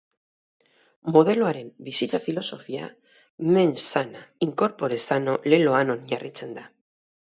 [1.17, 2.89] Modeloaren bizitza filosofia
[3.53, 6.71] mens sana in corpore sano leloan oinarritzen da.